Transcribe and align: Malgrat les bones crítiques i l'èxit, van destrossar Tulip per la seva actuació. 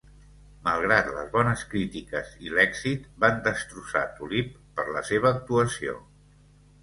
Malgrat 0.67 1.09
les 1.17 1.27
bones 1.33 1.65
crítiques 1.73 2.31
i 2.47 2.53
l'èxit, 2.55 3.05
van 3.25 3.37
destrossar 3.49 4.03
Tulip 4.21 4.55
per 4.79 4.87
la 4.99 5.07
seva 5.11 5.33
actuació. 5.35 5.97